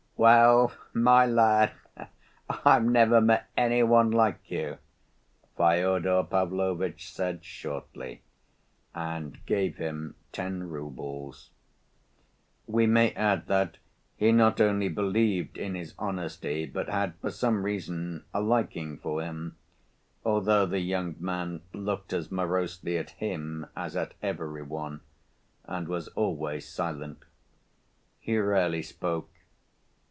[0.23, 1.71] "Well, my lad,
[2.47, 4.77] I've never met any one like you,"
[5.57, 8.21] Fyodor Pavlovitch said shortly,
[8.93, 11.49] and gave him ten roubles.
[12.67, 13.79] We may add that
[14.15, 19.23] he not only believed in his honesty, but had, for some reason, a liking for
[19.23, 19.55] him,
[20.23, 25.01] although the young man looked as morosely at him as at every one
[25.65, 27.25] and was always silent.
[28.19, 29.27] He rarely spoke.